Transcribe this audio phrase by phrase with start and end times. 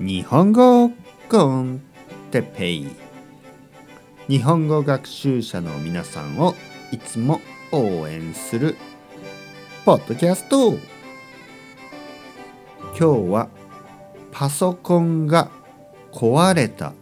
[0.00, 0.92] 日本語
[1.28, 1.82] コン
[2.30, 2.86] テペイ。
[4.28, 6.54] 日本語学習者の皆さんを
[6.92, 7.40] いつも
[7.72, 8.76] 応援する
[9.84, 10.74] ポッドキャスト。
[12.96, 13.48] 今日は
[14.30, 15.50] パソコンが
[16.12, 16.92] 壊れた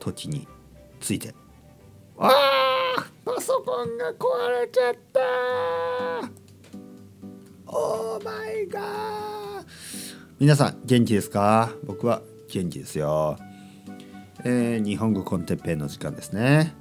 [0.00, 0.48] 時に
[0.98, 1.32] ついて。
[2.18, 2.28] あ
[3.24, 5.20] パソコンが壊れちゃった。
[7.68, 9.35] オーマイガー
[10.38, 11.70] 皆さん元気ですか？
[11.86, 13.38] 僕は元気ですよ、
[14.44, 16.74] えー、日本語コンテッペイの時間ですね。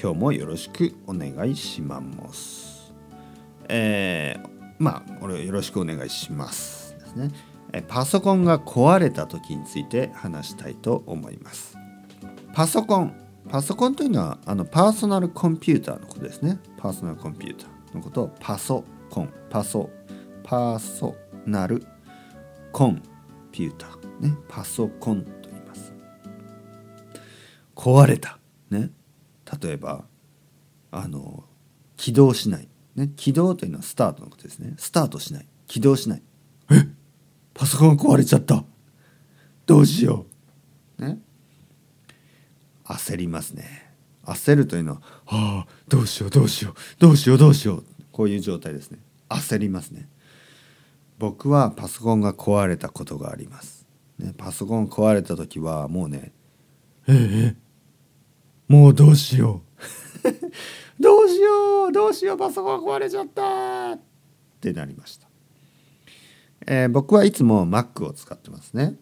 [0.00, 2.00] 今日もよろしくお願いしま
[2.32, 2.94] す。
[3.68, 7.32] えー、まあ俺よろしくお願いしますですね。
[7.86, 11.76] パソコンが壊れた時について話したいと思います。
[12.54, 13.14] パソコン
[13.50, 16.58] パソコンというのはあのパーソナルコンピューターのことですね。
[16.78, 19.90] パーソナルコンピューターのことをパソコンパソ
[20.42, 21.86] パーソナル
[22.76, 23.02] コン
[23.52, 25.94] ピューター、ね、パソコンと言います。
[27.74, 28.90] 壊れた、ね、
[29.62, 30.04] 例えば
[30.90, 31.44] あの
[31.96, 34.74] 起動しない、ね、起動というのはスタートのことですね。
[34.76, 35.46] スタートしない。
[35.66, 36.22] 起動しない。
[36.70, 36.86] え？
[37.54, 38.62] パソコン壊れちゃった。
[39.64, 40.26] どうしよ
[40.98, 41.02] う。
[41.02, 41.18] ね。
[42.84, 43.90] 焦りますね。
[44.22, 48.98] 焦るというのは「はあどうしようどうしようどうしようどうしよう」こういう状態ですね。
[49.30, 50.10] 焦りますね。
[51.18, 53.86] 僕はパソコンが壊れたことがあります、
[54.18, 56.32] ね、パソコン壊れた時はもうね
[57.08, 57.66] ええ
[58.68, 59.66] もう どうしよう。
[60.98, 64.00] どうしようどうしようパソコン壊れちゃったっ
[64.60, 65.28] てなりました、
[66.66, 68.96] えー、僕はいつも Mac を使ってますね。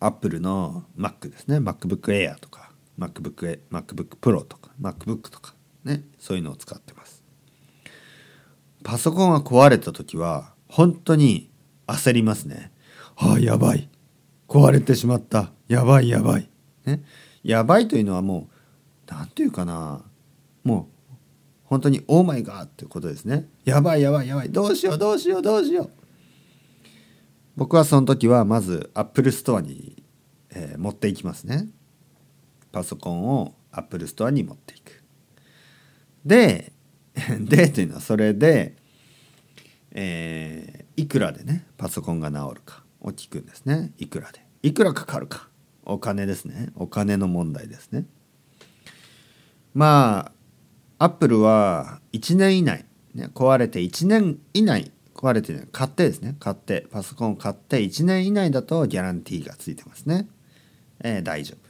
[0.00, 1.58] Apple の Mac ですね。
[1.58, 7.22] MacBook Air とか MacBook, MacBook Pro とか MacBook とかねそういうのを使ってます。
[8.82, 11.50] パソコンが壊れた時は本当に
[11.86, 12.72] 焦りますね。
[13.16, 13.88] ああ、やばい。
[14.48, 15.52] 壊れてしまった。
[15.68, 16.48] やばいやばい。
[16.84, 17.02] ね。
[17.42, 18.54] やばいというのはもう、
[19.06, 20.02] 何て言うかな。
[20.62, 20.94] もう、
[21.64, 23.48] 本当にオーマイガーってことですね。
[23.64, 24.50] やばいやばいやばい。
[24.50, 25.90] どうしようどうしようどうしよう。
[27.56, 30.02] 僕はその時はまず Apple Store に、
[30.50, 31.68] えー、持っていきますね。
[32.72, 35.02] パソコンを Apple Store に持っていく。
[36.24, 36.72] で、
[37.40, 38.76] でというのはそれで、
[39.94, 42.84] えー、いくらでねパソコンが治るか。
[43.00, 43.92] を聞くんですね。
[43.98, 44.40] いくらで。
[44.62, 45.48] いくらかかるか。
[45.84, 46.70] お金ですね。
[46.74, 48.06] お金の問題ですね。
[49.74, 50.32] ま
[50.98, 54.90] あアップルは1年以内、ね、壊れて1年以内。
[55.14, 56.36] 壊れて、ね、買ってですね。
[56.40, 56.86] 買って。
[56.90, 60.28] パソコンを買って1年以内だとギャランティーがついてますね、
[61.00, 61.64] えー、大丈夫。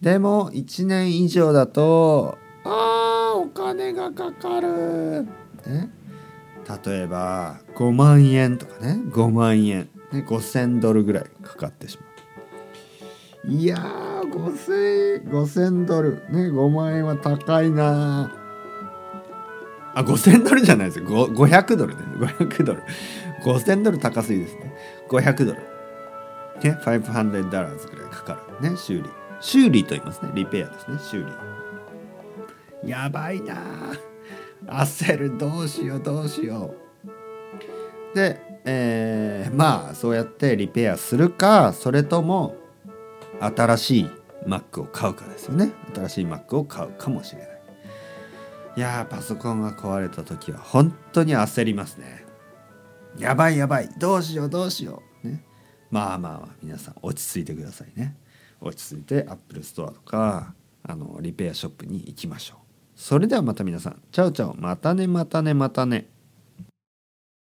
[0.00, 5.24] でも1年以上だとあーお金がかかる、
[5.66, 5.90] ね、
[6.84, 9.00] 例えば5万円とかね。
[9.10, 12.08] 5万円、ね、5000ドルぐらいかかってしまう。
[13.50, 16.16] いやー 5000, 5000ドル。
[16.30, 18.30] ね5万円は高いな
[19.94, 21.06] あ5000ドルじゃないですよ。
[21.06, 22.02] 500ドルね。
[22.18, 22.82] 500ドル。
[23.44, 24.74] 5000ドル高すぎですね。
[25.08, 25.58] 500ドル。
[25.58, 28.70] ね500ダラーズぐらいかかる。
[28.70, 29.04] ね修理。
[29.40, 30.32] 修理と言いますね。
[30.34, 30.98] リペアですね。
[30.98, 31.24] 修
[32.84, 32.88] 理。
[32.90, 33.56] やばいな
[34.68, 35.38] 焦る。
[35.38, 36.00] どうしよう。
[36.00, 36.74] どうしよ
[38.14, 38.16] う。
[38.16, 41.72] で、えー、まあそうやってリペアするか。
[41.72, 42.56] それとも
[43.40, 44.10] 新しい
[44.46, 45.72] Mac を買うかですよね。
[45.94, 47.48] 新しい Mac を買うかもしれない。
[48.76, 52.24] いやパソコンが壊れた時は本当に焦りますね。
[53.18, 53.88] やばいやばい。
[53.98, 55.28] どうしようどうしよう。
[55.28, 55.42] ね。
[55.90, 58.16] まあまあ皆さん落ち着いてくださいね。
[58.60, 62.67] 落ち着いて Apple Store とかあのリペアショップに行きましょう。
[62.98, 64.02] それではまた皆さん。
[64.10, 66.08] チャウチャウまたねまたねまたね。